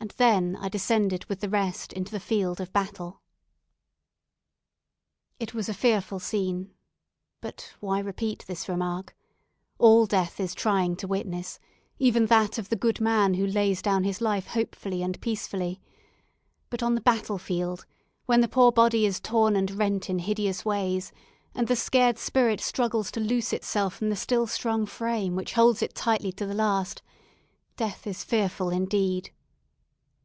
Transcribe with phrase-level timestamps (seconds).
[0.00, 3.20] And then I descended with the rest into the field of battle.
[5.40, 6.70] It was a fearful scene;
[7.40, 9.16] but why repeat this remark.
[9.76, 11.58] All death is trying to witness
[11.98, 15.80] even that of the good man who lays down his life hopefully and peacefully;
[16.70, 17.84] but on the battle field,
[18.24, 21.10] when the poor body is torn and rent in hideous ways,
[21.56, 25.82] and the scared spirit struggles to loose itself from the still strong frame that holds
[25.82, 27.02] it tightly to the last,
[27.76, 29.32] death is fearful indeed.